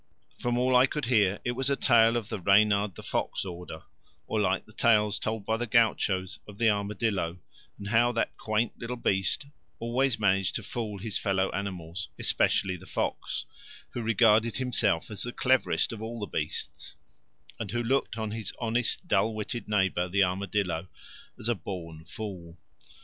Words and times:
From 0.39 0.57
all 0.57 0.75
I 0.75 0.87
could 0.87 1.05
hear 1.05 1.39
it 1.45 1.51
was 1.51 1.69
a 1.69 1.75
tale 1.75 2.17
of 2.17 2.29
the 2.29 2.39
Reynard 2.39 2.95
the 2.95 3.03
Fox 3.03 3.45
order, 3.45 3.83
or 4.25 4.39
like 4.41 4.65
the 4.65 4.73
tales 4.73 5.19
told 5.19 5.45
by 5.45 5.57
the 5.57 5.67
gauchos 5.67 6.39
of 6.47 6.57
the 6.57 6.71
armadillo 6.71 7.37
and 7.77 7.89
how 7.89 8.11
that 8.13 8.35
quaint 8.35 8.73
little 8.79 8.95
beast 8.95 9.45
always 9.77 10.17
managed 10.17 10.55
to 10.55 10.63
fool 10.63 10.97
his 10.97 11.19
fellow 11.19 11.51
animals, 11.51 12.09
especially 12.17 12.75
the 12.77 12.87
fox, 12.87 13.45
who 13.91 14.01
regarded 14.01 14.55
himself 14.55 15.11
as 15.11 15.21
the 15.21 15.31
cleverest 15.31 15.91
of 15.93 16.01
all 16.01 16.19
the 16.19 16.25
beasts 16.25 16.95
and 17.59 17.69
who 17.69 17.83
looked 17.83 18.17
on 18.17 18.31
his 18.31 18.51
honest, 18.57 19.07
dull 19.07 19.35
witted 19.35 19.69
neighbour 19.69 20.09
the 20.09 20.23
armadillo 20.23 20.87
as 21.37 21.47
a 21.47 21.53
born 21.53 22.03
fool. 22.05 22.57